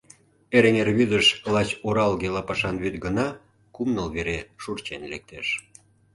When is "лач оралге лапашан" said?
1.53-2.75